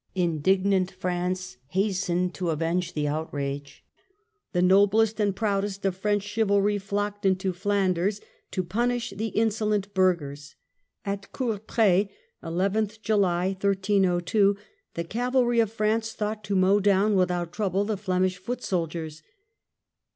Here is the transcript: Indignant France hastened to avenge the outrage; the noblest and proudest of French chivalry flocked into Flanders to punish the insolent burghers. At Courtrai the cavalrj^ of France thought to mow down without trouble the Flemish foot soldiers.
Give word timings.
Indignant 0.15 0.89
France 0.89 1.57
hastened 1.67 2.33
to 2.33 2.49
avenge 2.49 2.93
the 2.93 3.07
outrage; 3.07 3.83
the 4.51 4.59
noblest 4.63 5.19
and 5.19 5.35
proudest 5.35 5.85
of 5.85 5.95
French 5.95 6.23
chivalry 6.23 6.79
flocked 6.79 7.23
into 7.23 7.53
Flanders 7.53 8.19
to 8.49 8.63
punish 8.63 9.11
the 9.11 9.27
insolent 9.27 9.93
burghers. 9.93 10.55
At 11.05 11.31
Courtrai 11.31 12.09
the 12.41 12.43
cavalrj^ 14.95 15.59
of 15.61 15.71
France 15.71 16.13
thought 16.13 16.43
to 16.45 16.55
mow 16.55 16.79
down 16.79 17.13
without 17.13 17.53
trouble 17.53 17.85
the 17.85 17.95
Flemish 17.95 18.37
foot 18.37 18.63
soldiers. 18.63 19.21